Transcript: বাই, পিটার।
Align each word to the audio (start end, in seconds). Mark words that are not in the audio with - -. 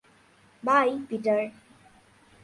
বাই, 0.63 0.89
পিটার। 1.09 1.41